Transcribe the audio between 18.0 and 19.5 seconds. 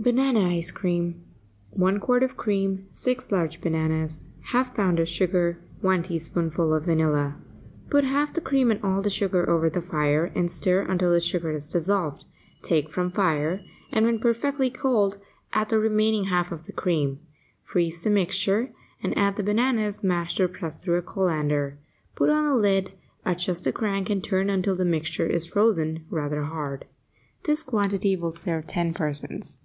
the mixture, and add the